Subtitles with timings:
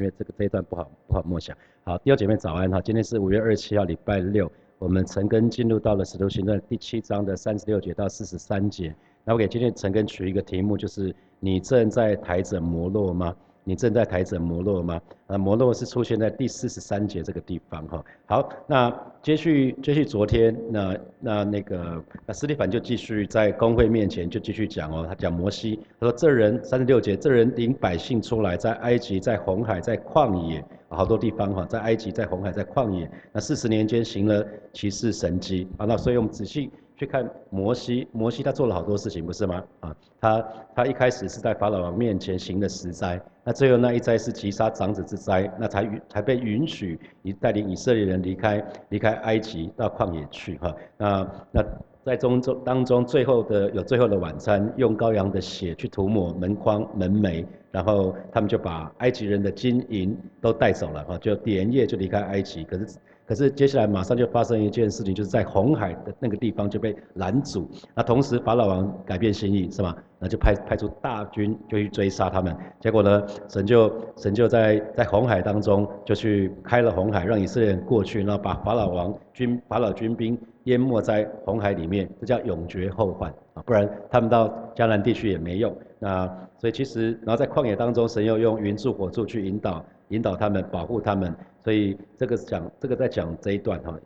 [0.00, 1.54] 因为这个这一段不好不好默想。
[1.84, 8.94] 好，第二姐妹早安哈，今天是五月二十七号礼拜六，我们陈根进入到了使徒行传第七章的三十六节到四十三节。
[9.24, 13.36] 那我给今天陈根取一个题目，就是你正在抬着摩洛吗？
[13.70, 15.00] 你正在抬着摩洛吗？
[15.28, 18.04] 啊，摩洛是出现在第四十三节这个地方哈。
[18.26, 18.92] 好，那
[19.22, 36.72] 接续接续昨天，那那那个那斯蒂凡就继续在公会面前就继续讲哦，他讲摩西，他说这人三十六节，这人领百姓出来，在埃及，在红海，在旷野，好多地方哈，在埃及，在红海，在旷野，那四十年间行了奇事神迹啊，那所以我们仔细。
[37.00, 39.64] 去看摩西，摩西他做了好多事情，不是吗？
[39.80, 50.76] 啊，他他一开始是在法老王面前行了十灾，那最后那一灾是击杀长子之灾，那才才被允许以带领以色列人离开离开埃及到旷野去哈。
[50.98, 51.64] 那那
[52.04, 62.98] 在中中当中最后的有最后的晚餐，用羔羊的血去涂抹门框门楣，然后他们就把埃及人的金银都带走了哈，就连夜就离开埃及，可是。
[63.30, 67.70] 可是接下来马上就发生一件事情，就是在红海的那个地方就被拦阻。
[67.94, 69.96] 那同时法老王改变心意，是吧？
[70.18, 72.52] 那就派派出大军就去追杀他们。
[72.80, 83.62] 结果呢，神就神就在在红海当中就去开了红海，让以色列人过去，然后把法老王军法老军兵淹没在红海里面，这叫永绝后患啊！
[83.64, 85.72] 不然他们到迦南地区也没用。
[86.00, 86.26] 那
[86.58, 91.32] 所以其实，然后在旷野当中，神又用云柱火柱去引导引导他们，保护他们。
[91.64, 93.98] 所以这个讲，这个在讲这一段哈，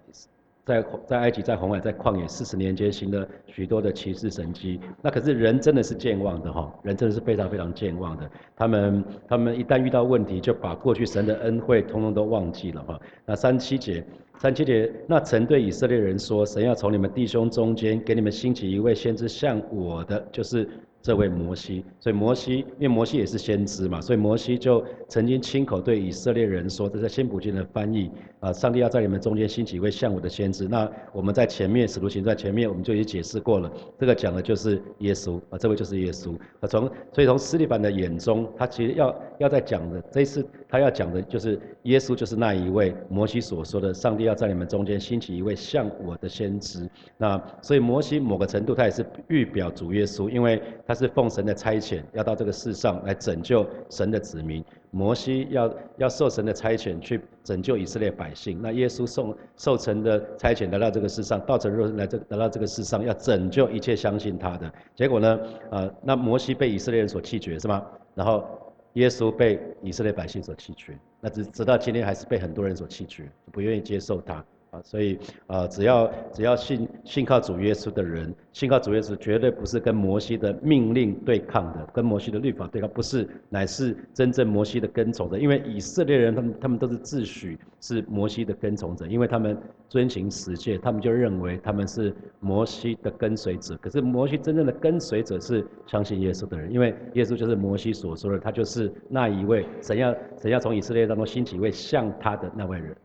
[0.64, 4.80] 在在埃及，在红海，在旷野四十年间行了许多的奇事神迹。
[5.02, 8.30] 那可是人真的是健忘的哈，人真的是非常非常健忘的。
[8.56, 13.00] 他们他们一旦遇到问题，就把过去神的恩惠通通都忘记了哈。
[13.26, 14.04] 那三七节，
[14.38, 20.68] 三七节，那曾对以色列人说，神要从你们弟兄中间给你们兴起一位先知，像我的，就是。
[21.04, 28.10] 这位摩西，所以摩西，因为摩西也是先知嘛，所以摩西就曾经亲口对以色列人说，这是新普京的翻译
[28.40, 30.66] 啊，上帝要在你们中间兴起一位像我的先知。
[30.66, 36.32] 那我们在前面使徒行在前面我们就已经解释过了，这个讲的就是耶稣啊，这位就是耶稣。
[36.60, 46.88] 啊，从所以从斯蒂凡的眼中，他其实要要在讲的这一次他要讲的就是耶稣就是那一位摩西所说的，上帝要在你们中间兴起一位像我的先知。
[47.18, 50.62] 那所以摩西某个程度他也是预表主耶稣，因为。
[50.94, 54.64] 是奉神的差遣，要到这个世上来拯救神的子民。
[54.90, 64.72] 摩西要要受神的差遣去拯救以色列百姓，那耶稣受受神的差遣来到这个世上，道成肉身来这来到这个世上，要拯救一切相信他的。
[64.94, 65.40] 结果呢，
[65.70, 67.84] 呃，那摩西被以色列人所弃绝，是吗？
[68.14, 68.44] 然后
[68.92, 74.44] 耶稣被以色列百姓所弃绝，那直直到今天还是被很多人所弃绝，不愿意接受他。
[74.74, 85.38] 啊，所以啊，只要只要信信靠主耶稣的人，信靠主耶稣绝对不是跟摩西的命令对抗的，跟摩西的律法对抗，不是，乃是真正摩西的跟从者。
[85.38, 89.56] 因为以色列人他们他们都是自诩是摩西的跟从者，因为他们
[89.88, 93.76] 遵行十诫，他们就认为他们是摩西的跟随者。
[93.80, 102.96] 可是摩西真正的跟随者是相信耶稣的人，因为耶稣就是摩西所说的，他就是那一位神要神要从以色列当中兴起一位像他的那位人。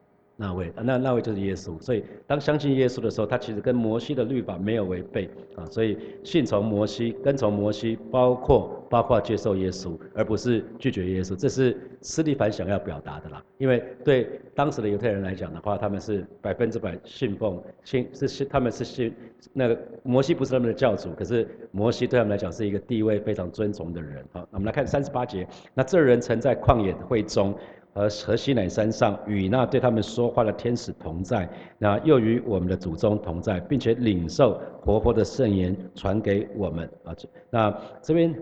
[0.42, 1.78] 那位，那那位就是耶稣。
[1.82, 5.66] 所以，当相信耶稣的时候，他其实跟摩西的律法没有违背啊。
[5.66, 11.36] 所以，信从摩西，跟从摩西，包括包括接受耶稣，而不是拒绝耶稣。
[11.36, 13.44] 这是斯蒂凡想要表达的啦。
[13.58, 19.14] 因为对当时的犹太人来讲的话，他们是百分之百信奉信是信，他们是信
[19.52, 24.24] 那个摩西不是他们的教主，可是摩西对他们来讲是一个地位非常尊崇的人。
[24.32, 25.46] 好，那我们来看三十八节。
[25.74, 27.54] 那这人曾在旷野会中。
[27.94, 37.16] 和和西乃山上与那对他们说话的天使同在，那又与我们的祖宗同在，并且领受活泼的圣言传给我们啊。
[37.50, 38.36] 那这边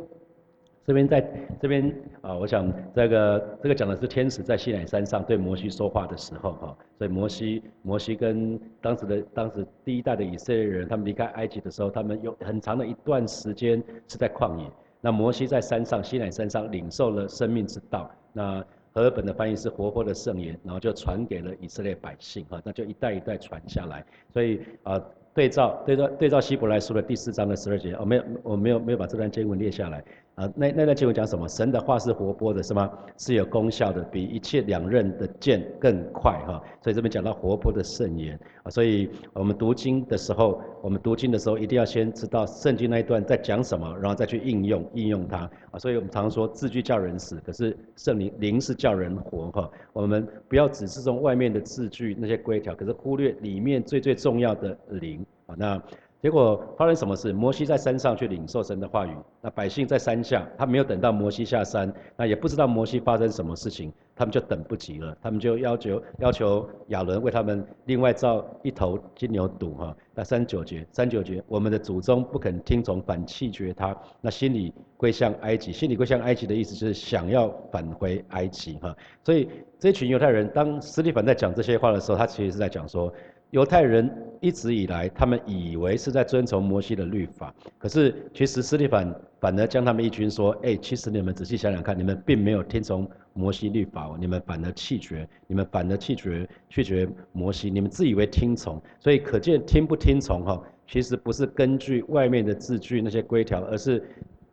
[0.86, 6.78] 这边在这边啊，我想这个这个讲的是天使在西乃山上对摩西说话的时候哈。
[6.98, 14.66] 所以摩西摩西跟当时的当时第一代的以色列人，他们离开埃及的时候，他们有很长的一段时间是在旷野。
[15.00, 18.64] 那摩西在山上西乃山上领受了生命之道，那。
[18.98, 24.04] 和本的翻译是活泼的圣言，然后就传给了以色列百姓，哈，那就一代一代传下来。
[24.34, 25.00] 所以啊，
[25.36, 30.04] 对照对照对照希伯来书的第四章的十二节，我，没有，我没有没有把这段经文列下来。
[30.38, 31.48] 啊，那那段经文讲什么？
[31.48, 32.88] 神的话是活泼的，是吗？
[33.18, 36.62] 是有功效的，比一切两刃的剑更快，哈。
[36.80, 45.80] 所以这边讲到活泼的圣言啊，所以我们读经的时候，我们读经的时候一定要先知道圣经那一段在讲什么，然后再去应用应用它啊。
[45.80, 49.68] 所以我们常说字句叫人死，可是圣灵灵是叫人活，哈。
[49.92, 55.56] 我们不要只是从外面的字句那些规条，可是忽略里面最最重要的灵啊。
[55.58, 55.82] 那。
[56.20, 57.32] 结果发生什么事？
[57.32, 63.94] 摩西在山上去领受神的话语，那百姓在山下，他没有等到摩西下山，那也不知道摩西发生什么事情。
[64.16, 69.96] 他们就等不及了，他们就要求要求亚伦为他们另外造一头金牛犊哈。
[70.16, 78.96] 那三九节，三九节，我们的祖宗不肯听从，反弃绝他，那心里归向埃及，心里归向埃及的意思就是想要返回埃及哈。
[79.24, 79.48] 所以
[79.78, 83.14] 这群犹太人，当斯蒂凡在讲这些话的时候，他其实是在讲说。
[83.52, 84.10] 犹太人
[84.42, 104.04] 一直以来，他们以为是在遵从摩西的律法，可是其实斯利反反而将他们一群说：，哎，其实你们仔细想想看，你们并没有听从摩西律法，你们反而弃绝，你们反而弃绝拒绝摩西，你们自以为听从，所以可见听不听从哈，其实不是根据外面的字句那些规条，而是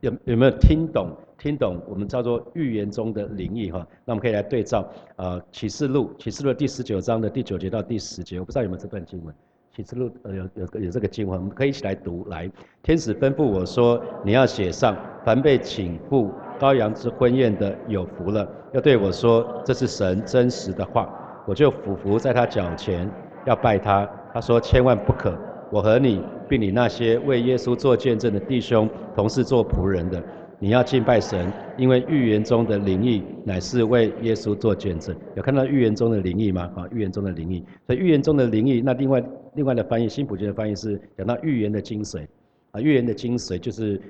[0.05, 1.09] 有有没有听懂。
[1.37, 9.35] 听懂我们叫做预言中的灵异哈，那我们可以来对照呃启示录启示录第十九章的第九节到第十节，我不知道有没有这段经文。
[9.75, 12.25] 启示录呃有有有这个经文，我们可以一起来读。
[12.31, 12.51] 来，
[12.83, 18.49] 天使吩咐我说，你要写上，凡被请赴羔羊之婚宴的有福了。
[18.73, 21.13] 要对我说，这是神真实的话，
[21.47, 23.11] 我就俯伏在他脚前，
[23.45, 24.09] 要拜他。
[24.33, 25.37] 他说千万不可，
[25.71, 26.23] 我和你
[26.55, 30.23] 并你那些为耶稣做见证的弟兄，同是做仆人的。
[30.61, 35.13] 你要敬拜神，因为预言中的灵异乃是为耶稣做见证。
[35.35, 36.71] 有看到预言中的灵异吗？
[36.77, 37.65] 啊，预言中的灵异。
[37.89, 39.25] 所以预言中的灵异，那另外
[39.55, 42.25] 另外的翻译，新普京的翻译是讲到预言的精髓。
[42.71, 44.01] 啊，预言的精髓就是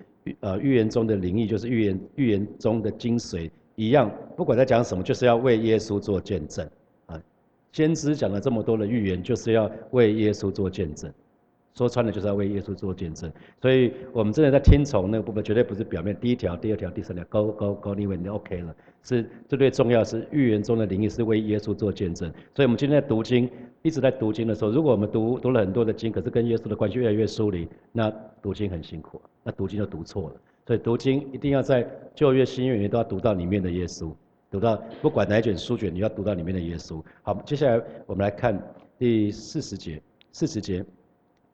[0.41, 4.11] 呃预言中的灵异，就是预言预言中的精髓一样。
[4.37, 6.69] 不管在讲什么，就是要为耶稣做见证。
[7.06, 7.19] 啊，
[7.73, 11.11] 先知讲了这么多的预言，就是要为耶稣做见证。
[11.76, 13.31] 说穿了就是要为耶稣做见证，
[13.61, 18.73] 所以我们真的在听从那个部分，绝对不是表面第一条、第二条、第三条，Go Go Go，你以为你 OK 了？
[19.03, 22.32] 是最最重要是预言中的灵异是为耶稣做见证。
[22.55, 23.50] 所以我们今天在读经，
[23.82, 28.09] 一直在读经的时候，如果我们读读了很多的经，可是跟耶稣的关系越来越疏离，那
[28.41, 30.37] 读经很辛苦，那读经就读错了。
[30.69, 31.85] 所以读经一定要在
[32.15, 34.12] 旧约、新约里都要读到里面的耶稣，
[34.49, 37.03] 读到不管哪一卷书卷，你要读到里面的耶稣。
[37.23, 38.56] 好，接下来我们来看
[38.97, 40.00] 第四十节，
[40.31, 40.85] 四十节。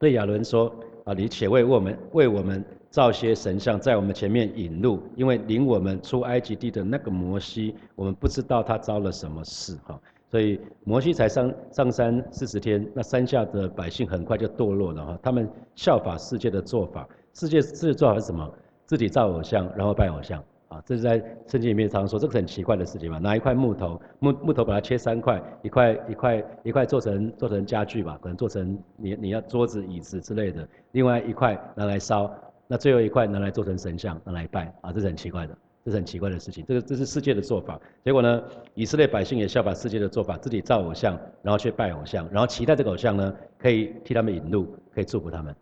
[0.00, 0.75] 对亚伦说
[1.05, 9.76] ：“啊，你且为我们为我们造些神像，在我们前面引路，因为领我们出埃及地的那个摩西，我们不知道他遭了什么事。
[9.85, 10.00] 哈，
[10.31, 15.05] 所以摩西才上上山四十天，那山下的百姓很快就堕落了。
[15.05, 18.50] 哈，他们效法世界的做法，世界世界做法是什么？
[18.87, 21.19] 自己造偶像，然后拜偶像。”啊，这是在
[21.49, 23.19] 圣经里面常说，这个很奇怪的事情嘛。
[23.19, 30.67] 拿一块木头，木木头把它切三块，一块一块一块做成做成家具吧，可能做成你你要桌子椅子之类的。
[30.93, 32.32] 另外一块拿来烧，
[32.69, 34.72] 那最后一块拿来做成神像，拿来拜。
[34.81, 36.64] 啊，这是很奇怪的，这是很奇怪的事情。
[36.69, 37.76] 这个这是世界的做法。
[38.05, 38.40] 结果呢，
[38.75, 45.52] 以色列百姓也效法世界的做法，自己造偶像，然后去拜偶像，然后期待这个偶像呢可以替他们引路，可以祝福他们。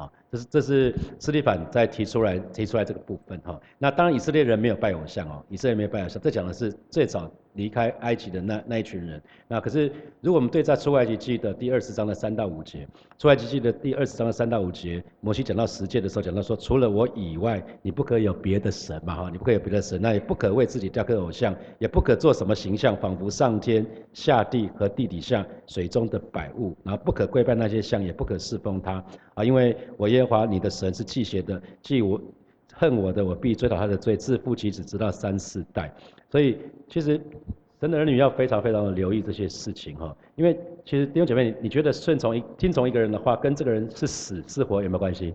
[0.00, 3.60] 啊，这是这是斯蒂凡在提出来提出来这个部分哈。
[3.78, 7.30] 那当然以色列人没有拜偶像哦，以色列没有拜偶像，这讲的是最早。
[7.54, 12.86] 离开埃及的那那一群人，那可是如果我们对照出埃及记的第二十章的三到五节，
[13.18, 29.04] 出埃及记的第二十章的三到五节，摩西讲到十诫的时候，讲到说，除了我以外，你不可以有别的神嘛哈，你不可以有别的神，那也不可为自己雕刻偶像，也不可做什么形象，仿佛上天下地和地底下水中的百物，然后不可跪拜那些像，也不可侍奉他
[29.34, 32.20] 啊，因为我耶和华你的神是祭邪的，祭我
[32.72, 35.92] 恨我的，我必追讨他的罪，自父及子直到三四代。
[36.30, 36.56] 所以
[36.90, 37.18] 其实
[37.80, 45.32] 神的儿女要非常非常的留意这些事情哈，因为其实弟兄姐妹，你觉得顺从一听从一个人的话，跟这个人是死是活有没有关系？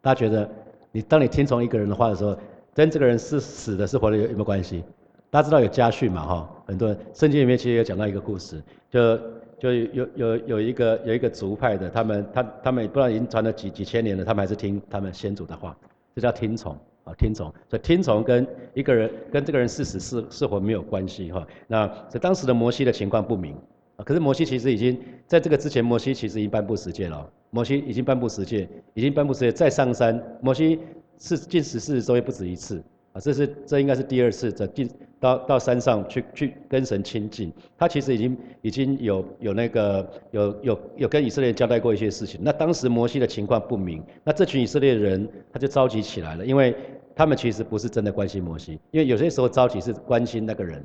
[0.00, 0.48] 大家觉得
[0.90, 2.34] 你当你听从一个人的话的时候，
[2.72, 4.82] 跟这个人是死的是活的有有没有关系？
[5.28, 6.64] 大家知道有家训嘛哈？
[6.66, 9.18] 很多人圣经里面其实有讲到一个故事，就
[9.58, 15.76] 就有有有一个有一个族派的，他们他他们不知道已经传了几几千年了，他们还是听他们先祖的话，
[16.14, 16.76] 这叫听从。
[17.04, 21.46] 啊，听从，所以听从跟一个人跟这个人是死是是否没有关系哈？
[21.66, 23.56] 那在当时的摩西的情况不明
[23.96, 27.28] 啊，可是摩西其实已经在这个之前，摩西其实已经颁布十诫了。
[27.50, 30.78] 摩西已经颁布十诫，已经颁布十诫，再上山，摩西
[31.18, 32.82] 是进十四周也不止一次。
[33.12, 34.88] 啊，这是这应该是第二次在进
[35.22, 42.40] 到到山上去去跟神亲近，他其实已经已经有有那个有有有跟以色列交代过一些事情。
[42.42, 46.74] 那当时摩西的情况不明，那这群以色列人他就着急起来了，因为
[47.14, 50.84] 他们其实不是真的关心摩西，因为有些时候着急是关心那个人，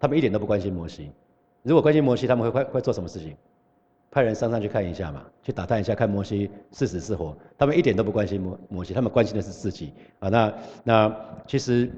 [0.00, 1.08] 他们一点都不关心摩西。
[1.62, 3.36] 如果关心摩西，他们会会会做什么事情？
[4.10, 7.36] 派人上山去看一下嘛，去打探一下，看摩西是死是活。
[7.56, 10.28] 他们一点都不关心摩摩西，他们关心的是自己啊。
[10.28, 11.16] 那那
[11.46, 11.90] 其实，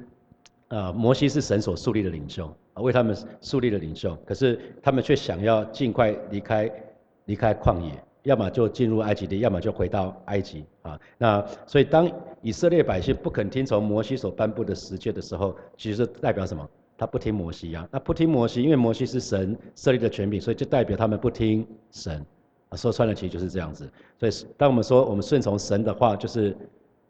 [0.69, 4.17] 啊，摩西是神所树立的领袖啊，为他们树立的领袖。
[4.25, 6.71] 可是他们却想要尽快离开
[7.25, 11.01] 离开旷野，要么就进入埃及地，要么就回到埃及啊。
[11.17, 12.11] 那所以当
[12.43, 16.69] 以色列百姓不肯听从摩西所颁布的十诫的时候，其实代表什么？
[16.99, 22.21] 他不听摩西啊，那不听摩西，因为摩西是神设立的权柄，所以就代表他们不听神。
[22.71, 23.89] 啊，说穿了其实就是这样子。
[24.19, 26.57] 所以当我们说我们顺从神的话，就是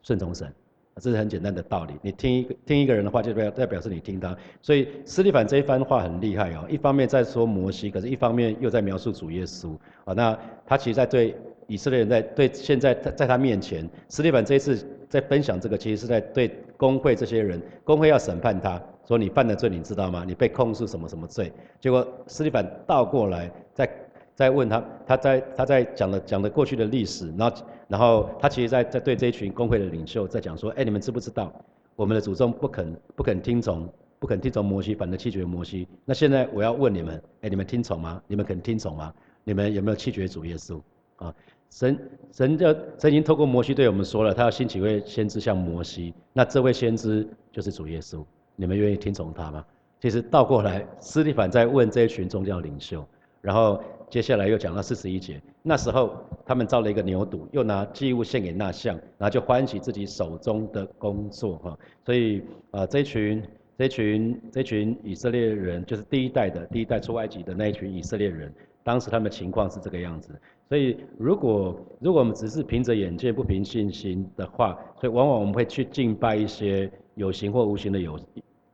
[0.03, 0.53] 顺从神。
[1.01, 4.37] 这是很简单的道理，你听一个听一个人的话，就代表代表是你听他。
[4.61, 10.13] 所以斯蒂凡这一番话很厉害哦，一方面在说摩西，可是一方面又在描述主耶稣啊。
[10.15, 11.35] 那他其实在对
[11.67, 20.25] 以色列人，在对现在在他面前，斯蒂凡这一次在分享这个，其实是在对工会这些人，工会要审判他，说你犯的罪你知道吗？
[20.27, 21.53] 你被控诉什么什么罪？
[21.81, 23.89] 结果斯蒂凡倒过来在。
[24.35, 27.57] 在问他，他在他在讲了讲了过去的历史，然后
[27.89, 31.51] 然后他其实在在对这一群工会的领袖在讲说，哎，你们知不知道，
[31.97, 35.89] 我们的祖宗不肯不肯听从，不肯听从摩西，反正弃绝摩西。
[36.05, 38.23] 那现在我要问你们，哎，你们听从吗？
[38.27, 39.13] 你们肯听从吗？
[39.43, 40.79] 你们有没有弃绝主耶稣？
[41.17, 41.35] 啊，
[41.71, 41.99] 神
[42.31, 42.67] 神就
[42.99, 48.23] 神已经透过摩西对我们说了，他要兴起位先知像摩西，那这位先知就是主耶稣，
[48.55, 49.65] 你们愿意听从他吗？
[49.99, 53.03] 其实倒过来，斯蒂凡在问这一群宗教领袖，
[53.41, 53.83] 然后。
[54.11, 61.79] 接下来又讲到四十一节，那时候他们造了一个牛犊，又拿祭物献给那像，然后就欢喜自己手中的工作哈。
[62.07, 63.43] 所以啊，这群
[63.77, 68.51] 这群这群以色列人，就是第一代的第一代出埃及的那一群以色列人，
[68.83, 70.31] 当时他们情况是这个样子。
[70.69, 78.19] 所以如果如果我们只是凭着眼见不凭信心的话，所以往往我们会去敬拜一些有形或无形的有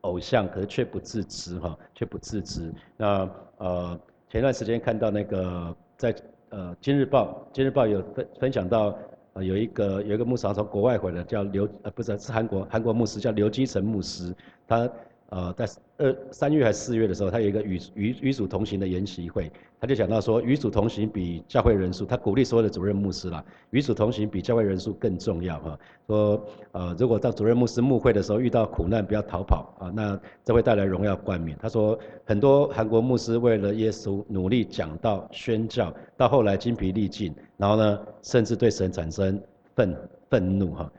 [0.02, 2.72] 偶像，可是却不自知哈，却不自知。
[2.96, 4.00] 那呃。
[4.34, 6.12] 前段时间看到那个在
[6.48, 8.98] 呃《今日报》，《今日报》有分分享到，
[9.34, 14.34] 呃有一个有一个牧师从国外回来，叫刘呃不是是韩国韩国牧师叫刘基成牧师，
[14.66, 14.90] 他。
[15.34, 19.50] 呃，在二三月还是四月的时候，他有一个与与与主同行的研习会，
[19.80, 25.76] 他就讲到说，与主同行比教会人数，他鼓励所有的主任牧师啦，与主同行比教会人数更重要哈。
[26.06, 31.58] 说呃，如果到主任牧师牧会的时候遇到苦难，不要逃跑啊，那这会带来荣耀冠冕。
[31.60, 39.42] 他说很多韩国牧师为了耶稣努力讲道宣教，到后来精疲力尽，然后呢，甚至对神产生
[39.74, 39.96] 愤
[40.30, 40.92] 愤怒哈。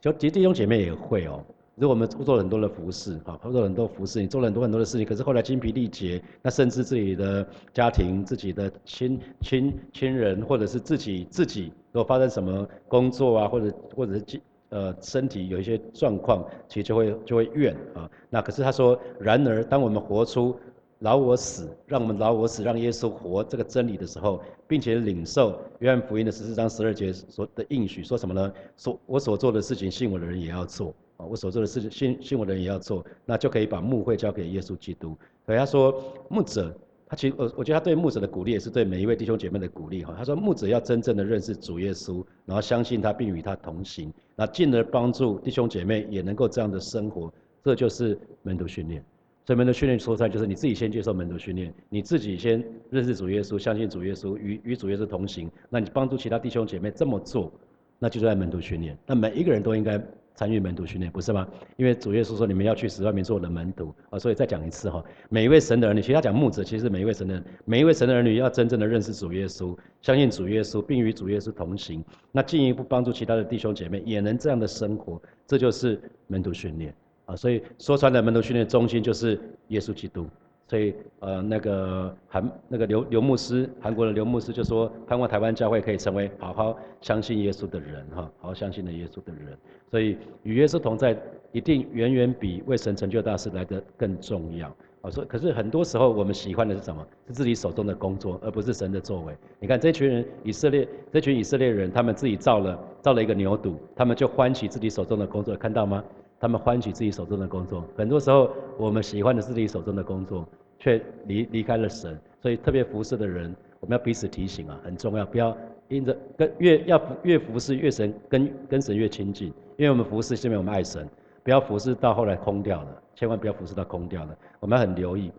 [0.00, 1.44] 就其实弟兄姐妹也会哦。
[1.82, 18.08] 如果我们做了很多的服饰，哈，做了很多服饰，你做了很多很多的事情，可是后来精疲力竭，那甚至自己的家庭、自己的亲亲亲人，或者是自己自己，如果发生什么工作啊，或者或者是呃身体有一些状况，其实就会就会怨啊。
[18.30, 20.56] 那可是他说，然而当我们活出
[21.00, 28.52] 饶我死，让我们饶我死，让耶稣活这个真理的时候，并且领受约翰福音的十四章十二节所的应许，说什么呢？
[28.76, 30.94] 说我所做的事情，信我的人也要做。
[31.24, 35.16] 我所做的事情，信信我的人也要做，那就可以把牧会交给耶稣基督。
[35.44, 36.74] 所以他说，牧者，
[37.06, 40.14] 他其实我我觉得他对牧者的鼓励，也是对每一位弟兄姐妹的鼓励哈。
[40.16, 47.32] 他说，牧者要真正的认识主耶稣，然后相信他，并与他同行，那进而帮助弟兄姐妹也能够这样的生活，
[47.64, 49.04] 这就是门徒训练。
[49.44, 57.52] 所以门徒训练说出来，就是你自己先接受门徒训练，你自己先认识主耶稣，相信主耶稣，与与主耶稣同行，那你帮助其他弟兄姐妹这么做，
[57.98, 58.96] 那就是在门徒训练。
[59.04, 60.00] 那每一个人都应该。
[60.34, 61.46] 参与门徒训练不是吗？
[61.76, 76.94] 因为主耶稣说你们要去十万名做我的门徒啊，所以再讲一次哈，每一位神的儿女，其实他讲牧者，其实每一位神的每一位神的儿女要真正的认识主耶稣，相信主耶稣，并与主耶稣同行，那进一步帮助其他的弟兄姐妹也能这样的生活，这就是门徒训练
[77.26, 77.36] 啊。
[77.36, 80.26] 所以说穿了门徒训练中心就是耶稣基督。
[80.72, 89.54] 所以，呃，那个韩那个刘刘牧师，韩国的刘牧师就说，盼望台湾教会可以成为好好相信耶稣的人，哈，好好相信的耶稣的人。
[89.90, 91.14] 所以与耶稣同在，
[91.52, 94.74] 一定远远比为神成就大事来的更重要。
[95.02, 97.06] 啊，说可是很多时候我们喜欢的是什么？
[97.26, 99.36] 是自己手中的工作，而不是神的作为。
[99.60, 106.02] 你看这群人，以色列这群以色列人，他们自己造了造了一个牛犊，他们就欢喜自己手中的工作，看到吗？
[106.40, 107.84] 他们欢喜自己手中的工作。
[107.94, 110.48] 很多时候我们喜欢的是自己手中的工作。
[110.82, 119.46] 却离离开了神，所以特别服侍的人，我们要彼此提醒啊，很重要，不要因着跟越要越服侍越神跟跟神越亲近，
[119.76, 121.08] 因为我们服侍是因为我们爱神，
[121.44, 125.30] 不要服侍到后来空掉了，千万不要服侍到空掉了，我们要很留意。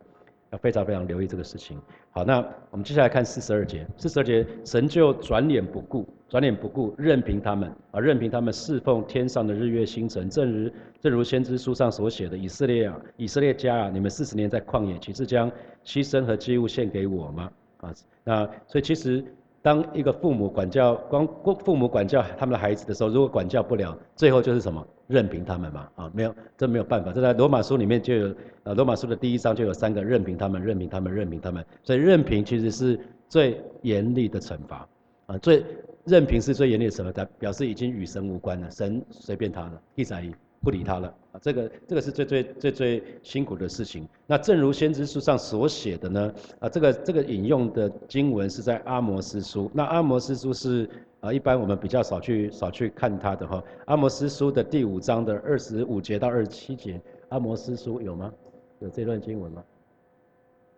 [0.54, 1.78] 要非常非常留意这个事情。
[2.12, 2.38] 好，那
[2.70, 3.86] 我们接下来看四十二节。
[3.98, 10.30] 四十二节，神就转脸不顾，转脸不顾，任凭他们啊，任凭他们侍奉天上的日月星辰。
[10.30, 15.52] 正如正如先知书上所写的，以色列啊，以色列家啊，你们四十年在旷野，岂是将
[15.84, 17.52] 牺牲和祭物献给我吗？
[17.78, 17.94] 啊，
[18.24, 19.26] 那所以其实。
[19.63, 21.25] 当一个父母管教光
[21.63, 24.86] 父母管教他们的孩子的时候，如果管教不了，最后就是什么？
[25.08, 27.13] 任凭他们嘛，啊，没有，这没有办法。
[27.13, 31.65] 这在罗马书里面就有，呃，罗马书的第一章就有三个任凭他们，任凭他们，任凭他们。
[31.82, 34.88] 所以任凭其实是最严厉的惩罚，
[35.27, 35.63] 啊，最
[36.03, 44.08] 任凭是最严厉的惩罚，表示已经与神无关了，神随便他了，一三一，不理他了啊，这个这个是最最最最辛苦的事情。
[44.25, 49.70] 那正如先知书上所写的呢，啊，这个这个引用的经文是在阿摩斯书。
[49.74, 50.89] 那阿摩斯书是
[51.20, 53.62] 啊，一般我们比较少去少去看它的哈。
[53.88, 58.32] 阿摩斯书的第五章的二十五节到二十七节，阿摩斯书有吗？
[58.79, 59.62] 有这段经文吗？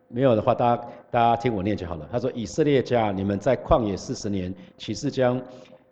[0.07, 2.09] 没有的话，大家大家听我念就好了。
[2.11, 5.39] 他说：“以色列家，你们在旷野四十年，岂是将？”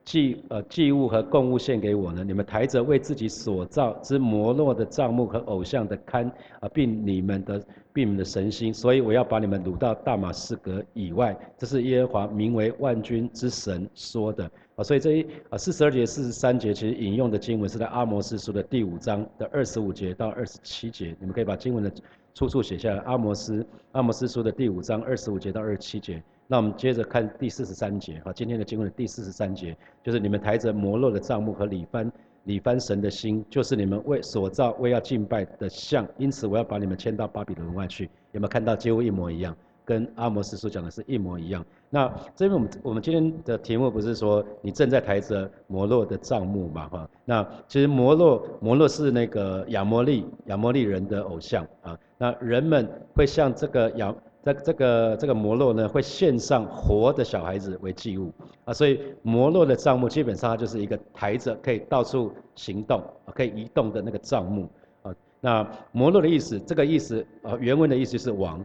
[0.05, 2.24] 祭呃祭物和供物献给我呢？
[2.24, 6.29] 你们抬着为自己所造之摩洛的帐幕和偶像的龛
[6.60, 11.38] 啊，并你们的并你们的神心，所以我要把你们掳到大马士革以外。
[11.57, 14.43] 这是耶和华名为万军之神说的
[14.75, 14.83] 啊。
[14.83, 21.15] 所以这一啊四十二节、四十三节其实引用的经文是在阿摩斯书的第五章的二十五节到二十七节。
[21.19, 21.91] 你们可以把经文的
[22.33, 23.00] 出处写下来。
[23.03, 26.22] 阿摩斯阿摩斯书的第五章二十五节到二十七节。
[26.53, 32.12] 那我们接着看第四十三节，哈，今天的经文的第四十三节，就是你们抬着摩洛的帐幕和李番
[32.43, 38.07] 李番神的心，就是你们为所造为要敬拜的像，因此我要把你们迁到巴比伦外去。
[38.33, 39.57] 有没有看到几乎一模一样？
[39.83, 41.65] 跟阿摩斯所讲的是一模一样。
[41.89, 47.10] 那这边我们我们今天的题目不是说你正在抬着摩洛的帐幕嘛，哈？
[47.25, 51.98] 那其实摩洛摩洛是那个亚摩利亚摩利人的偶像啊。
[52.19, 58.31] 那人们会向这个亚这这个这个摩洛呢，会献上活的小孩子为祭物
[58.65, 63.01] 啊，所以摩洛的帐幕基本上它就是一个抬着可以到处行动、
[63.33, 64.69] 可以移动的那个帐幕
[65.01, 65.15] 啊。
[65.39, 68.63] 那摩洛的意思，这个意思啊，原文的意思是王。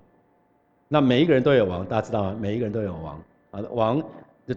[0.88, 2.36] 那每一个人都有王，大家知道吗？
[2.40, 4.02] 每一个人都有王啊，王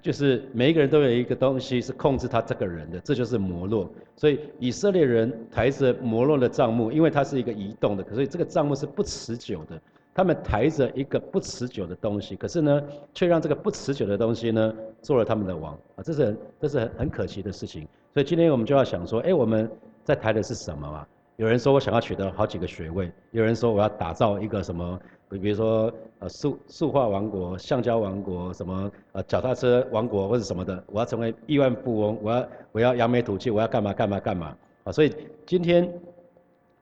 [0.02, 3.88] 就是每一个人都有一个东西是控制他这个人的，这就是摩洛。
[4.16, 9.80] 所以以色列人抬着摩洛的帐幕，因为它是一个移动的，所以这个帐幕是不持久的。
[10.14, 16.04] 他们抬着一个不持久的东西，可是呢，却让这个不持久的东西呢做了他们的王啊！
[16.04, 17.88] 这是很这是很很可惜的事情。
[18.14, 19.72] 所以今天我们就要想说，哎，我们
[20.04, 21.08] 在抬的是什么嘛？
[21.38, 25.00] 有人说我想要取得好几个学位，有人说我要打造一个什么，
[25.30, 34.92] 比比如说呃塑塑化王国、橡胶王国，什么呃脚踏车王国或者什么的，我要成为亿万富翁，我要我要扬眉吐气，我要干嘛干嘛干嘛啊！
[34.92, 35.92] 所以今天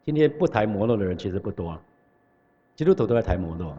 [0.04, 1.78] 今天不抬摩洛的人其实不多。
[2.80, 3.78] 基督徒都在抬摩洛，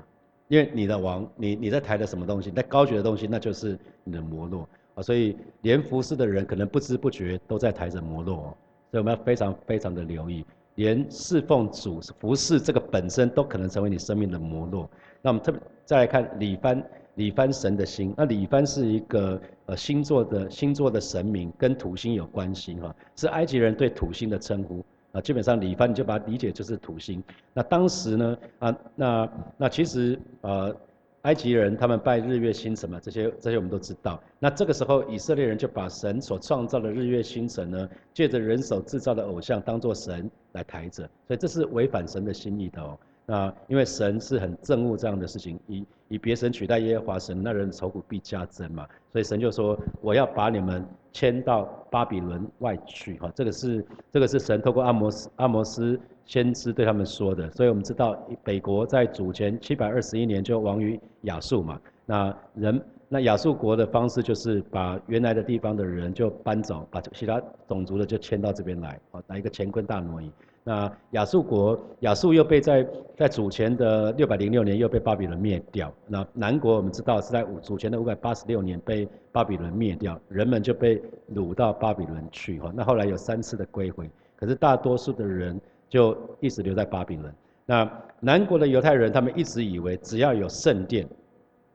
[0.48, 5.02] 因为你的王，你你在抬的什么东西，在高举的东西，那就是你的摩洛啊。
[5.02, 8.54] 所以连服侍的人可能不知不觉都在抬着摩洛，
[8.90, 14.86] 所以我们要非常非常的留意，连侍奉主服侍这个本身都可能成为你生命的摩洛。
[15.22, 16.84] 那我们特别再来看李帆，
[17.14, 24.84] 李帆神的星，那李帆是一个呃星座的星座的神明，跟土星有关系哈，是埃及人对土星的称呼。
[25.12, 27.22] 啊，基本上李帆你就把它理解就是土星。
[27.52, 30.74] 那当时呢，啊，那那其实呃，
[31.22, 34.22] 埃及人他们拜日月星辰嘛，这些这些我们都知道。
[34.38, 42.98] 那这个时候以色列人就把神所创造的日月星辰呢，借着人手制造的偶像当做神来抬着，所以这是违反神的心意的哦。
[43.26, 48.86] 那因为神是很憎恶这样的事情，以以别神取代耶和华神，那人愁苦必加增嘛。
[49.12, 50.84] 所以神就说，我要把你们。
[51.12, 70.30] 迁到巴比伦外去，哈，这个是这个是神透过阿摩斯阿摩斯先知对他们说的，所以我们知道北国在主前七百二十一年就亡于亚述嘛，那人那亚述国的方式就是把原来的地方的人就搬走，把其他种族的就迁到这边来，啊，来一个乾坤大挪移。
[70.62, 75.92] 那亚述国，亚述又被在在主前的六百零六年又被巴比伦灭掉。
[76.06, 81.02] 那南国我们知道是在主前的五百八十六年被巴比伦灭掉，人们就被
[81.34, 82.70] 掳到巴比伦去哈。
[82.74, 87.34] 那后来有三次的归回，可是大多数的人就一直留在巴比伦。
[87.64, 91.08] 那南国的犹太人他们一直以为只要有圣殿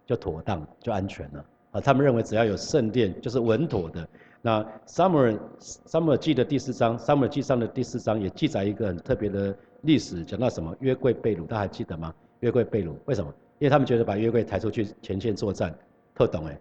[0.06, 4.08] 就妥当就安全了啊，他们认为只要有圣殿就是稳妥的。
[4.46, 10.72] 那《撒母耳撒母耳记》的第四章，《撒母耳记上》的第四章也记载一个很特别的历史，讲到什么？
[10.82, 12.14] 约柜被掳，大家还记得吗？
[12.42, 13.34] 约柜被掳，为什么？
[13.58, 15.76] 因为他们觉得把约柜抬出去前线作战，
[16.14, 16.56] 特懂哎，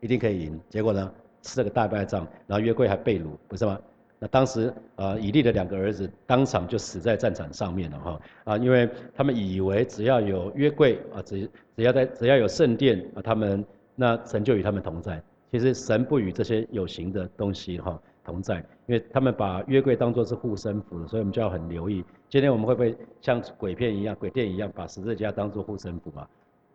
[0.00, 0.58] 一定可以赢。
[0.70, 3.78] 结果呢，吃了个大败仗，然后约柜还被掳，不是吗？
[4.18, 11.46] 那当时呃，以利的两个儿子当场就死在战场上面了哈啊，因为他们以为只要有约柜啊，只
[11.76, 13.62] 只要在只要有圣殿啊，他们
[13.94, 15.22] 那神就与他们同在。
[15.50, 18.56] 其实神不与这些有形的东西哈同在，
[18.86, 22.04] 因为他们把约柜当作是护身符，所以我们就要很留意。
[22.28, 26.26] 今天我们会不会像鬼片一样、鬼电一样，把十字架当作护身符嘛？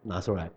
[0.01, 0.49] 拿出来，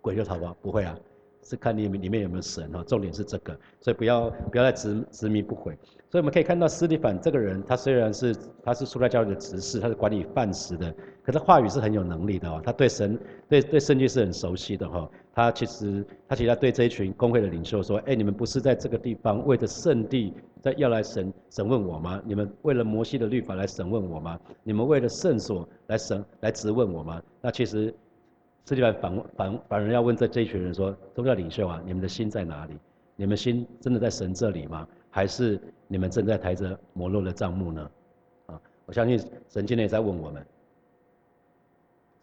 [0.00, 0.52] 鬼就逃跑？
[0.60, 0.98] 不会啊，
[1.42, 2.82] 是看你里面有没有神哈。
[2.84, 5.78] 重点是这个，所以不要不要再执执迷不悔。
[6.10, 12.60] 所以我们可以看到斯蒂凡这个人，他虽然是他是初代教育的执事，他是管理饭食的，可是话语是很有能力的哦。
[12.64, 13.16] 他对神
[13.48, 15.08] 对对圣经是很熟悉的哈。
[15.40, 22.22] 他其实他其实对这一群工会的领袖说：，哎，你们不是在这个地方为着圣地在要来审审问我吗？
[22.26, 24.38] 你们为了摩西的律法来审问我吗？
[24.62, 27.22] 你们为了圣所来审来质问我吗？
[27.40, 27.94] 那其实，
[28.66, 32.74] 斯蒂凡反反反而要问这这一群人说：，宗教领袖啊，你们的心在哪里？
[33.16, 34.86] 你们心真的在神这里吗？
[35.08, 37.90] 还是你们正在抬着摩洛的账目呢？
[38.44, 40.44] 啊，我相信神今天也在问我们。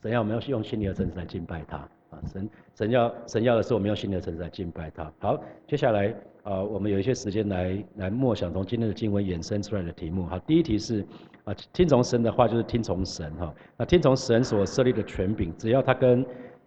[0.04, 2.20] 神要我们要用心灵和诚实来敬拜他啊！
[2.32, 5.12] 神神要神要的是我们用心灵和诚实来敬拜他。
[5.20, 10.26] 好，接下来啊，我们有一些时间来来默想从今天的经文衍生出来的题目。
[10.26, 11.06] 好，第一题是
[11.44, 13.54] 啊，听从神的话就是听从神哈。
[13.78, 16.26] 那听从神所设立的权柄，只要他跟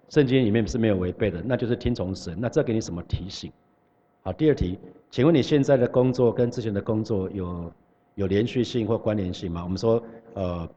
[0.09, 2.37] 圣经里面是没有违背的，那就是听从神。
[2.39, 3.51] 那这给你什么提醒？
[4.23, 4.79] 好，第二题，
[5.11, 7.73] 请问你现在的工作跟之前的工作有
[8.15, 9.63] 有连续性或关联性吗？
[9.63, 10.03] 我们说
[10.35, 10.69] 呃。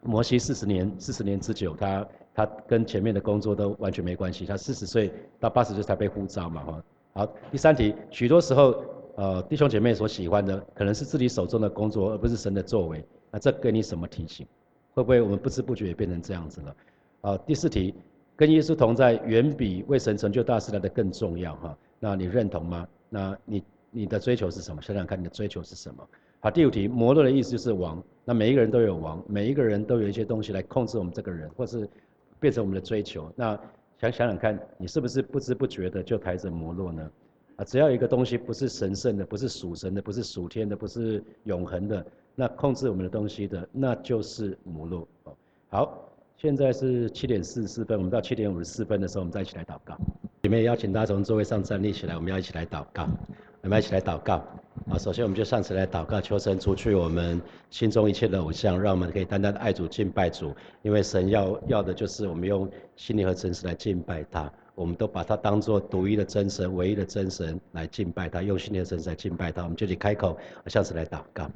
[0.00, 2.06] 摩西四十年，四十年之久，他
[2.38, 4.46] 他跟前面的工作都完全没关系。
[4.46, 6.84] 他四十岁到八十岁才被呼召嘛，哈。
[7.14, 8.80] 好，第三题，许多时候，
[9.16, 13.04] 呃，弟兄姐妹所喜欢的可能是自己手中的工作，而不是神的作为。
[13.32, 14.46] 那这给你什么提醒？
[14.94, 16.76] 会不会我们不知不觉也变成这样子了？
[17.22, 17.92] 好，第四题，
[18.36, 21.76] 跟耶稣同在远比为神成就大事来的更重要，哈。
[21.98, 22.86] 那你认同吗？
[23.08, 24.80] 那你你的追求是什么？
[24.80, 26.08] 想想看，你的追求是什么？
[26.38, 28.00] 好，第五题，摩洛的意思就是王。
[28.24, 31.88] 那每一个人都有王，每一个人都有一些东西来控制我们这个人，或是
[32.40, 33.32] 变成我们的追求。
[33.36, 33.58] 那
[33.98, 37.10] 想想想看，你是不是不知不觉的就抬着摩洛呢？
[37.56, 45.06] 啊，只要一个东西不是神圣的，不是属神的，不是属天的，不是永恒的，那控制我们的东西的，那就是摩洛。
[45.68, 49.98] 好，现在是七点四十四分，我们到七点五十四分的时候，我们再一起来祷告。
[50.42, 53.08] 里面邀请大家从座位上站立起来，我们要一起来祷告。
[53.62, 54.34] 我们一起来祷告
[54.88, 54.96] 啊！
[54.98, 57.40] 首先，我们就上次来祷告，求神除去我们
[57.70, 60.54] 心中一切的偶像，让我们可以单单的爱主、敬拜主。
[60.82, 64.50] 因为神要要的就是我们用心灵和诚实来敬拜他。
[64.74, 69.64] 我们都把他当做独一的真神、唯一的真神来敬拜他，用心灵和诚实来敬拜他。
[69.64, 71.50] 我们就去开口，上次来祷告。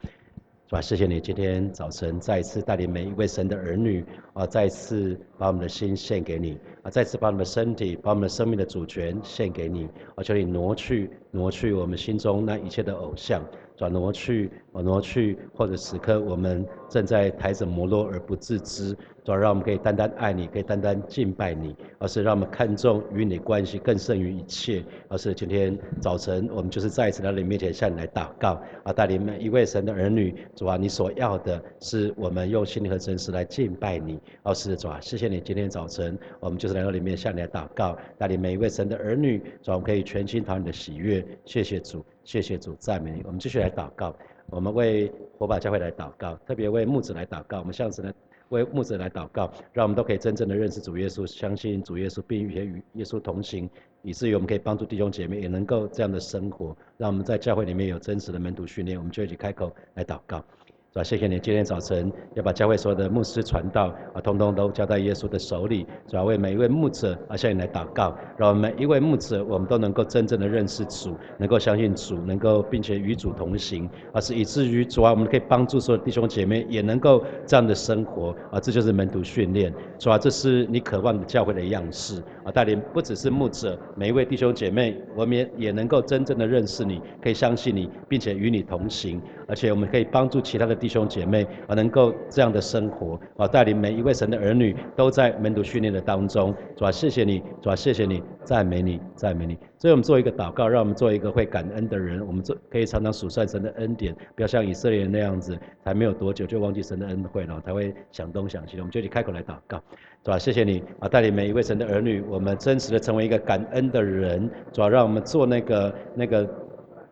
[0.72, 0.80] 哇？
[0.80, 13.42] 谢谢你今天早晨再一次带领每一位神的儿女啊，再次把我们的心献给你啊，再次把我们的身体、把我们的生命的主权献给你，啊求你挪去、挪去我们心中那一切的偶像。
[13.74, 24.84] 转挪去啊，挪去，或者此刻我们正在抬着摩洛而不自知，主要让我们可以单单爱你，可以单单敬拜你，而是让我们看重与你关系更胜于一切。
[25.08, 34.20] 而是今天早晨，我们就是再一次来你面前向你来祷告，啊，带领每一位神的儿女，主啊，你所要的是我们用心灵和真实来敬拜你。
[34.42, 41.24] 而是主啊，谢谢你今天早晨，我们就是来到里面向你来祷告，带领每一位神的儿女，主啊，我们可以全心讨你的喜悦。
[41.44, 42.04] 谢谢主。
[42.24, 44.14] 谢谢主赞美你，我们继续来祷告。
[44.48, 47.58] 我们为火把教会来祷告，特别为木子来祷告。
[47.58, 48.12] 我们向神来
[48.52, 53.68] 为牧者来祷告，让我们都可以真正的认识主耶稣，相信主耶稣，并且与耶稣同行，
[54.02, 56.76] 以至于我们可以帮助弟兄姐妹也能够这样的生活。
[56.98, 58.98] 让我们在教会里面有真实的门徒训练。
[58.98, 60.44] 我们就一起开口来祷告。
[60.92, 61.02] 是吧？
[61.02, 65.86] 谢谢你，今天早晨要把教会所有的牧师传道啊，通通都交在耶稣的手里。
[66.06, 79.72] 主要为每一位牧者啊向你来祷告，让我们每一位牧者，我们都能够真正的认识主，能够相信主，能够并且与主同行，而是以至于主啊，我们可以帮助所有弟兄姐妹也能够这样的生活啊，这就是门徒训练。
[79.98, 89.22] 主啊，这是你渴望的教会的样式啊，带领不只是牧者，每一位弟兄姐妹，我们也也能够真正的认识你，可以相信你，并且与你同行。
[89.48, 96.52] 而且我们可以帮助其他的弟兄姐妹啊，能够这样的生活啊，带领每一位神的儿女都在门徒训练的当中。
[96.76, 99.56] 主啊，谢谢你，主啊，谢谢你，赞美你，赞美你。
[99.78, 102.26] 所以我们做一个祷告，让我们做一个会感恩的人。
[102.26, 108.76] 我们做可以常常数算神的恩典，不要像以色列人那样子，才没有多久就忘记神的恩惠了，才会想东想西。
[108.78, 109.80] 我们就去开口来祷告，
[110.24, 110.36] 是吧？
[110.36, 114.50] 谢谢你啊，带领每一位神的儿女，我们真实的成为一个感恩的人。
[114.72, 116.48] 主要让我们做那个那个。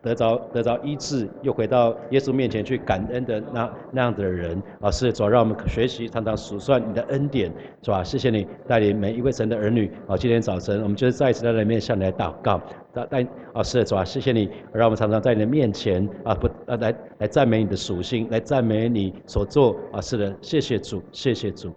[0.01, 8.03] 得着得着医治，又回到耶稣面前去感恩的那那样的人啊，是主，让我们学习常常数算你的恩典，是吧？
[8.03, 12.59] 谢谢你带领每一位神的儿女啊，今天早晨我们就是再一次在你面向你来祷告，
[12.93, 21.71] 带带啊，是主啊，谢谢你，让我们常常在你的面前啊，不啊来来赞美你的属性，来赞美你所做啊，是的，谢谢主，谢谢主。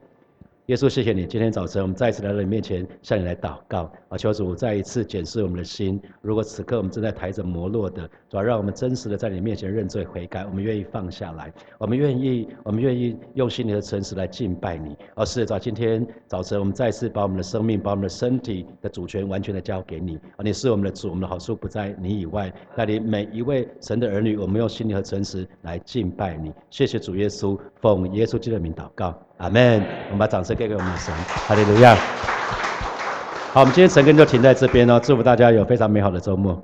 [0.69, 1.27] 耶稣，谢谢你！
[1.27, 4.17] 今天早晨，我们再次来到你面前，向你来祷告啊！
[4.17, 6.01] 求主再一次检视我们的心。
[6.23, 14.97] 如果此刻我们正在抬着摩洛的，主要让我们真实的在你面前认罪悔改，我们愿意放下来，我们愿意，我们愿意用心灵的诚实来敬拜你。
[15.15, 20.41] 而是在今天早晨，我们再次把我们的生命、把我们的身体的主权完全的交给你啊！
[20.43, 22.51] 你是我们的主，我们的好处不在你以外。
[22.75, 26.51] 带领每一位神的儿女，我们用心灵和诚实来敬拜你。
[26.71, 29.15] 谢谢主耶稣，奉耶稣基督的名祷告。
[29.39, 29.85] 阿门！
[30.07, 31.13] 我们把掌声给给我们的神，
[31.47, 31.97] 哈利路亚。
[33.53, 36.61] 好，我们今天晨更就停在这边哦，祝福大家有非常美好的周末。